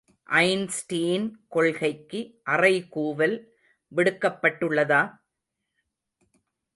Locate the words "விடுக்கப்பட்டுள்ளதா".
3.91-5.01